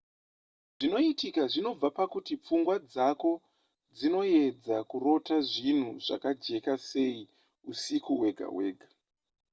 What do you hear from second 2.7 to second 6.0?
dzako dzinoedza kurota zvinhu